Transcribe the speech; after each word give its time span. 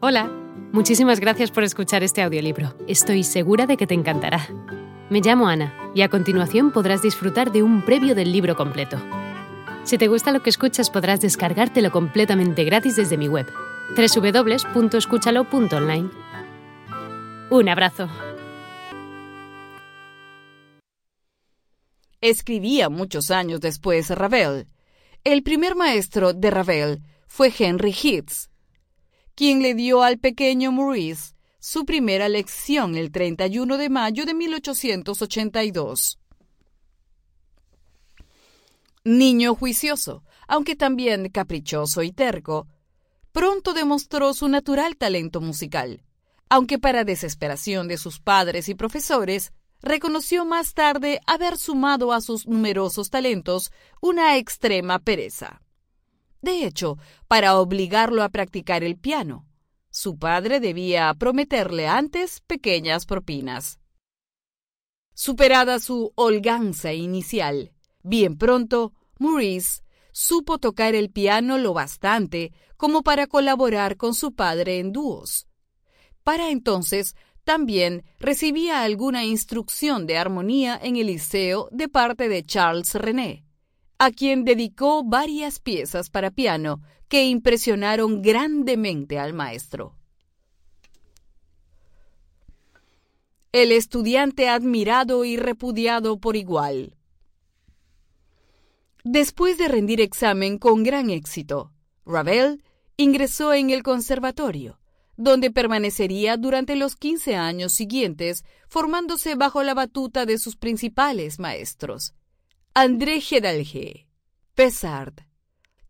Hola, 0.00 0.30
muchísimas 0.70 1.18
gracias 1.18 1.50
por 1.50 1.64
escuchar 1.64 2.04
este 2.04 2.22
audiolibro. 2.22 2.72
Estoy 2.86 3.24
segura 3.24 3.66
de 3.66 3.76
que 3.76 3.88
te 3.88 3.94
encantará. 3.94 4.46
Me 5.10 5.20
llamo 5.20 5.48
Ana 5.48 5.74
y 5.92 6.02
a 6.02 6.08
continuación 6.08 6.70
podrás 6.70 7.02
disfrutar 7.02 7.50
de 7.50 7.64
un 7.64 7.84
previo 7.84 8.14
del 8.14 8.30
libro 8.30 8.54
completo. 8.54 8.96
Si 9.82 9.98
te 9.98 10.06
gusta 10.06 10.30
lo 10.30 10.40
que 10.40 10.50
escuchas 10.50 10.88
podrás 10.88 11.20
descargártelo 11.20 11.90
completamente 11.90 12.62
gratis 12.62 12.94
desde 12.94 13.16
mi 13.16 13.26
web, 13.26 13.48
www.escúchalo.online. 13.96 16.10
Un 17.50 17.68
abrazo. 17.68 18.08
Escribía 22.20 22.88
muchos 22.88 23.32
años 23.32 23.60
después 23.60 24.10
Ravel. 24.10 24.68
El 25.24 25.42
primer 25.42 25.74
maestro 25.74 26.34
de 26.34 26.52
Ravel 26.52 27.02
fue 27.26 27.52
Henry 27.58 27.92
Hitz 28.00 28.48
quien 29.38 29.62
le 29.62 29.74
dio 29.74 30.02
al 30.02 30.18
pequeño 30.18 30.72
Maurice 30.72 31.36
su 31.60 31.84
primera 31.84 32.28
lección 32.28 32.96
el 32.96 33.12
31 33.12 33.78
de 33.78 33.88
mayo 33.88 34.26
de 34.26 34.34
1882. 34.34 36.18
Niño 39.04 39.54
juicioso, 39.54 40.24
aunque 40.48 40.74
también 40.74 41.28
caprichoso 41.28 42.02
y 42.02 42.10
terco, 42.10 42.66
pronto 43.30 43.74
demostró 43.74 44.34
su 44.34 44.48
natural 44.48 44.96
talento 44.96 45.40
musical, 45.40 46.02
aunque 46.48 46.80
para 46.80 47.04
desesperación 47.04 47.86
de 47.86 47.96
sus 47.96 48.18
padres 48.18 48.68
y 48.68 48.74
profesores, 48.74 49.52
reconoció 49.80 50.46
más 50.46 50.74
tarde 50.74 51.20
haber 51.28 51.58
sumado 51.58 52.12
a 52.12 52.20
sus 52.22 52.48
numerosos 52.48 53.08
talentos 53.08 53.70
una 54.00 54.36
extrema 54.36 54.98
pereza. 54.98 55.62
De 56.40 56.64
hecho, 56.64 56.98
para 57.26 57.58
obligarlo 57.58 58.22
a 58.22 58.28
practicar 58.28 58.84
el 58.84 58.96
piano, 58.96 59.46
su 59.90 60.18
padre 60.18 60.60
debía 60.60 61.12
prometerle 61.14 61.88
antes 61.88 62.40
pequeñas 62.40 63.06
propinas. 63.06 63.80
Superada 65.14 65.80
su 65.80 66.12
holganza 66.14 66.92
inicial, 66.92 67.72
bien 68.02 68.38
pronto, 68.38 68.92
Maurice 69.18 69.82
supo 70.12 70.58
tocar 70.58 70.94
el 70.94 71.10
piano 71.10 71.58
lo 71.58 71.74
bastante 71.74 72.52
como 72.76 73.02
para 73.02 73.26
colaborar 73.26 73.96
con 73.96 74.14
su 74.14 74.34
padre 74.34 74.78
en 74.78 74.92
dúos. 74.92 75.48
Para 76.22 76.50
entonces, 76.50 77.16
también 77.42 78.04
recibía 78.20 78.82
alguna 78.82 79.24
instrucción 79.24 80.06
de 80.06 80.18
armonía 80.18 80.78
en 80.80 80.96
el 80.96 81.06
liceo 81.06 81.68
de 81.72 81.88
parte 81.88 82.28
de 82.28 82.42
Charles 82.42 82.94
René, 82.94 83.47
a 83.98 84.12
quien 84.12 84.44
dedicó 84.44 85.02
varias 85.04 85.58
piezas 85.58 86.08
para 86.08 86.30
piano 86.30 86.80
que 87.08 87.24
impresionaron 87.24 88.22
grandemente 88.22 89.18
al 89.18 89.32
maestro. 89.32 89.96
El 93.50 93.72
estudiante 93.72 94.48
admirado 94.48 95.24
y 95.24 95.36
repudiado 95.36 96.20
por 96.20 96.36
igual. 96.36 96.96
Después 99.04 99.58
de 99.58 99.68
rendir 99.68 100.00
examen 100.00 100.58
con 100.58 100.82
gran 100.82 101.10
éxito, 101.10 101.72
Ravel 102.04 102.62
ingresó 102.96 103.54
en 103.54 103.70
el 103.70 103.82
conservatorio, 103.82 104.78
donde 105.16 105.50
permanecería 105.50 106.36
durante 106.36 106.76
los 106.76 106.94
15 106.94 107.36
años 107.36 107.72
siguientes, 107.72 108.44
formándose 108.68 109.34
bajo 109.34 109.62
la 109.62 109.74
batuta 109.74 110.26
de 110.26 110.38
sus 110.38 110.56
principales 110.56 111.38
maestros, 111.38 112.14
André 112.80 113.20
Gedalge, 113.20 114.06
Pesard, 114.54 115.14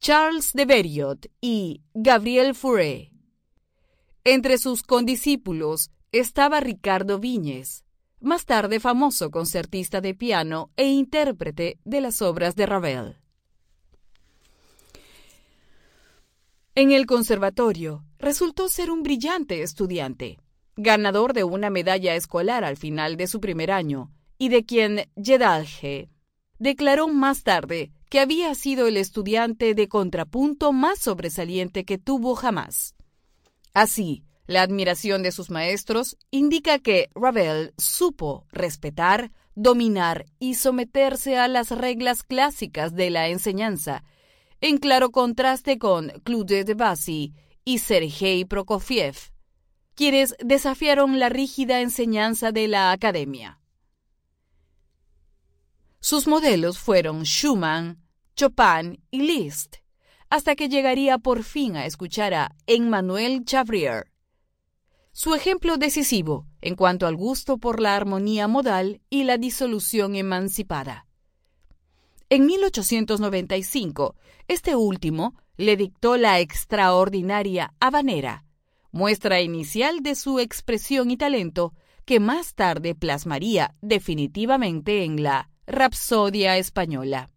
Charles 0.00 0.52
de 0.52 0.64
Beriot 0.64 1.30
y 1.40 1.84
Gabriel 1.94 2.56
Fauré. 2.56 3.12
Entre 4.24 4.58
sus 4.58 4.82
condiscípulos 4.82 5.92
estaba 6.10 6.58
Ricardo 6.58 7.20
Viñes, 7.20 7.84
más 8.18 8.46
tarde 8.46 8.80
famoso 8.80 9.30
concertista 9.30 10.00
de 10.00 10.16
piano 10.16 10.72
e 10.74 10.88
intérprete 10.88 11.78
de 11.84 12.00
las 12.00 12.20
obras 12.20 12.56
de 12.56 12.66
Ravel. 12.66 13.16
En 16.74 16.90
el 16.90 17.06
conservatorio 17.06 18.04
resultó 18.18 18.68
ser 18.68 18.90
un 18.90 19.04
brillante 19.04 19.62
estudiante, 19.62 20.40
ganador 20.74 21.32
de 21.32 21.44
una 21.44 21.70
medalla 21.70 22.16
escolar 22.16 22.64
al 22.64 22.76
final 22.76 23.16
de 23.16 23.28
su 23.28 23.40
primer 23.40 23.70
año, 23.70 24.10
y 24.36 24.48
de 24.48 24.64
quien 24.64 25.08
Jedalge 25.14 26.10
declaró 26.62 27.08
más 27.08 27.42
tarde 27.42 27.90
que 28.08 28.20
había 28.20 28.54
sido 28.54 28.86
el 28.86 28.96
estudiante 28.96 29.74
de 29.74 29.88
contrapunto 29.88 30.72
más 30.72 31.00
sobresaliente 31.00 31.84
que 31.84 31.98
tuvo 31.98 32.36
jamás. 32.36 32.94
Así, 33.74 34.22
la 34.46 34.62
admiración 34.62 35.24
de 35.24 35.32
sus 35.32 35.50
maestros 35.50 36.16
indica 36.30 36.78
que 36.78 37.10
Ravel 37.16 37.74
supo 37.78 38.46
respetar, 38.52 39.32
dominar 39.56 40.24
y 40.38 40.54
someterse 40.54 41.36
a 41.36 41.48
las 41.48 41.72
reglas 41.72 42.22
clásicas 42.22 42.94
de 42.94 43.10
la 43.10 43.28
enseñanza, 43.28 44.04
en 44.60 44.78
claro 44.78 45.10
contraste 45.10 45.78
con 45.78 46.10
Claude 46.22 46.62
Debussy 46.62 47.34
y 47.64 47.78
Sergei 47.78 48.44
Prokofiev, 48.44 49.16
quienes 49.96 50.36
desafiaron 50.38 51.18
la 51.18 51.28
rígida 51.28 51.80
enseñanza 51.80 52.52
de 52.52 52.68
la 52.68 52.92
academia. 52.92 53.58
Sus 56.04 56.26
modelos 56.26 56.80
fueron 56.80 57.22
Schumann, 57.22 58.02
Chopin 58.34 59.00
y 59.12 59.22
Liszt, 59.22 59.76
hasta 60.30 60.56
que 60.56 60.68
llegaría 60.68 61.18
por 61.18 61.44
fin 61.44 61.76
a 61.76 61.86
escuchar 61.86 62.34
a 62.34 62.56
Emmanuel 62.66 63.44
Chavrier. 63.44 64.10
Su 65.12 65.36
ejemplo 65.36 65.76
decisivo 65.76 66.48
en 66.60 66.74
cuanto 66.74 67.06
al 67.06 67.14
gusto 67.14 67.56
por 67.56 67.78
la 67.78 67.94
armonía 67.94 68.48
modal 68.48 69.00
y 69.10 69.22
la 69.22 69.38
disolución 69.38 70.16
emancipada. 70.16 71.06
En 72.28 72.46
1895, 72.46 74.16
este 74.48 74.74
último 74.74 75.36
le 75.56 75.76
dictó 75.76 76.16
la 76.16 76.40
extraordinaria 76.40 77.74
Habanera, 77.78 78.44
muestra 78.90 79.40
inicial 79.40 80.02
de 80.02 80.16
su 80.16 80.40
expresión 80.40 81.12
y 81.12 81.16
talento 81.16 81.74
que 82.04 82.18
más 82.18 82.56
tarde 82.56 82.96
plasmaría 82.96 83.76
definitivamente 83.80 85.04
en 85.04 85.22
la 85.22 85.51
Rapsodia 85.66 86.58
Española. 86.58 87.30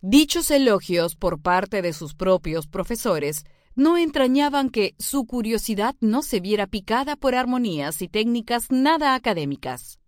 Dichos 0.00 0.50
elogios 0.50 1.14
por 1.14 1.42
parte 1.42 1.82
de 1.82 1.92
sus 1.92 2.14
propios 2.14 2.66
profesores 2.66 3.44
no 3.74 3.98
entrañaban 3.98 4.70
que 4.70 4.94
su 4.98 5.26
curiosidad 5.26 5.94
no 6.00 6.22
se 6.22 6.40
viera 6.40 6.66
picada 6.66 7.16
por 7.16 7.34
armonías 7.34 8.00
y 8.00 8.08
técnicas 8.08 8.70
nada 8.70 9.14
académicas. 9.14 9.98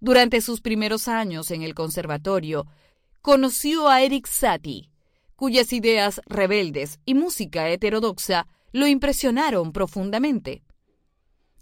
Durante 0.00 0.40
sus 0.40 0.62
primeros 0.62 1.06
años 1.06 1.50
en 1.50 1.60
el 1.60 1.74
conservatorio, 1.74 2.66
conoció 3.20 3.88
a 3.88 4.00
Eric 4.00 4.26
Satie, 4.26 4.88
cuyas 5.36 5.74
ideas 5.74 6.22
rebeldes 6.24 6.98
y 7.04 7.12
música 7.12 7.68
heterodoxa 7.68 8.46
lo 8.72 8.86
impresionaron 8.86 9.72
profundamente. 9.72 10.62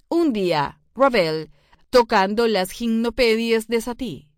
Un 0.08 0.32
día, 0.32 0.80
Ravel 0.94 1.50
tocando 1.94 2.48
las 2.48 2.72
gimnopedias 2.72 3.68
de 3.68 3.80
Satie. 3.80 4.28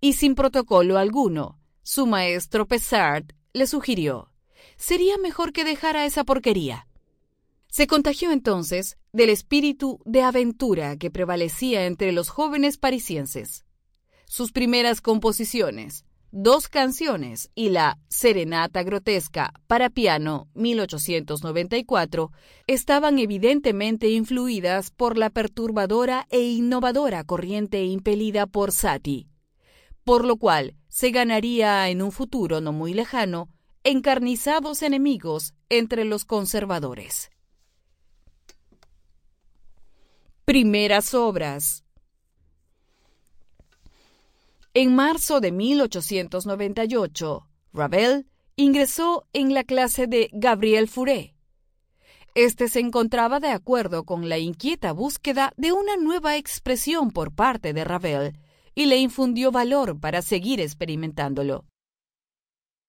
Y 0.00 0.14
sin 0.14 0.34
protocolo 0.34 0.96
alguno, 0.96 1.60
su 1.82 2.06
maestro 2.06 2.66
Pesard 2.66 3.26
le 3.52 3.66
sugirió, 3.66 4.32
sería 4.78 5.18
mejor 5.18 5.52
que 5.52 5.62
dejara 5.62 6.06
esa 6.06 6.24
porquería. 6.24 6.88
Se 7.68 7.86
contagió 7.86 8.32
entonces 8.32 8.96
del 9.12 9.28
espíritu 9.28 10.00
de 10.06 10.22
aventura 10.22 10.96
que 10.96 11.10
prevalecía 11.10 11.84
entre 11.84 12.12
los 12.12 12.30
jóvenes 12.30 12.78
parisienses. 12.78 13.66
Sus 14.24 14.50
primeras 14.50 15.02
composiciones, 15.02 16.06
dos 16.36 16.68
canciones 16.68 17.48
y 17.54 17.68
la 17.68 17.96
Serenata 18.08 18.82
Grotesca 18.82 19.52
para 19.68 19.88
piano 19.88 20.48
1894 20.54 22.32
estaban 22.66 23.20
evidentemente 23.20 24.10
influidas 24.10 24.90
por 24.90 25.16
la 25.16 25.30
perturbadora 25.30 26.26
e 26.30 26.40
innovadora 26.40 27.22
corriente 27.22 27.84
impelida 27.84 28.48
por 28.48 28.72
Satie, 28.72 29.28
por 30.02 30.24
lo 30.24 30.36
cual 30.36 30.74
se 30.88 31.12
ganaría 31.12 31.88
en 31.88 32.02
un 32.02 32.10
futuro 32.10 32.60
no 32.60 32.72
muy 32.72 32.94
lejano 32.94 33.48
encarnizados 33.84 34.82
enemigos 34.82 35.54
entre 35.68 36.04
los 36.04 36.24
conservadores. 36.24 37.30
Primeras 40.44 41.14
obras 41.14 41.83
en 44.74 44.94
marzo 44.96 45.40
de 45.40 45.52
1898, 45.52 47.48
Ravel 47.72 48.26
ingresó 48.56 49.26
en 49.32 49.54
la 49.54 49.62
clase 49.62 50.08
de 50.08 50.30
Gabriel 50.32 50.88
Fauré. 50.88 51.36
Este 52.34 52.68
se 52.68 52.80
encontraba 52.80 53.38
de 53.38 53.50
acuerdo 53.50 54.02
con 54.04 54.28
la 54.28 54.38
inquieta 54.38 54.90
búsqueda 54.92 55.52
de 55.56 55.70
una 55.70 55.96
nueva 55.96 56.36
expresión 56.36 57.12
por 57.12 57.32
parte 57.32 57.72
de 57.72 57.84
Ravel 57.84 58.36
y 58.74 58.86
le 58.86 58.96
infundió 58.96 59.52
valor 59.52 60.00
para 60.00 60.22
seguir 60.22 60.60
experimentándolo. 60.60 61.66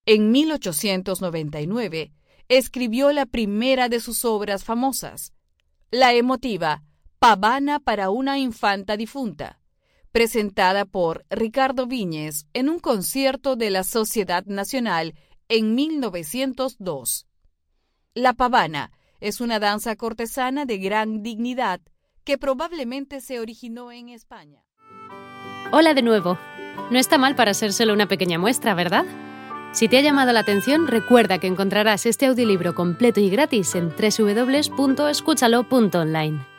En 0.07 0.31
1899, 0.31 2.11
escribió 2.47 3.11
la 3.11 3.27
primera 3.27 3.89
de 3.89 3.99
sus 3.99 4.25
obras 4.25 4.63
famosas, 4.63 5.33
la 5.91 6.13
emotiva 6.13 6.83
Pavana 7.19 7.79
para 7.79 8.09
una 8.09 8.39
infanta 8.39 8.97
difunta, 8.97 9.59
presentada 10.15 10.85
por 10.85 11.25
Ricardo 11.29 11.85
Viñes 11.87 12.47
en 12.53 12.69
un 12.69 12.79
concierto 12.79 13.57
de 13.57 13.69
la 13.69 13.83
Sociedad 13.83 14.45
Nacional 14.45 15.13
en 15.49 15.75
1902. 15.75 17.27
La 18.13 18.31
pavana 18.31 18.93
es 19.19 19.41
una 19.41 19.59
danza 19.59 19.97
cortesana 19.97 20.63
de 20.63 20.77
gran 20.77 21.21
dignidad 21.21 21.81
que 22.23 22.37
probablemente 22.37 23.19
se 23.19 23.41
originó 23.41 23.91
en 23.91 24.07
España. 24.07 24.63
Hola 25.73 25.93
de 25.93 26.01
nuevo. 26.01 26.37
No 26.91 26.97
está 26.97 27.17
mal 27.17 27.35
para 27.35 27.53
ser 27.53 27.73
solo 27.73 27.91
una 27.91 28.07
pequeña 28.07 28.39
muestra, 28.39 28.73
¿verdad? 28.73 29.03
Si 29.73 29.89
te 29.89 29.97
ha 29.97 30.01
llamado 30.01 30.31
la 30.31 30.39
atención, 30.39 30.87
recuerda 30.87 31.39
que 31.39 31.47
encontrarás 31.47 32.05
este 32.05 32.27
audiolibro 32.27 32.73
completo 32.73 33.19
y 33.19 33.29
gratis 33.29 33.75
en 33.75 33.89
www.escúchalo.online. 33.89 36.54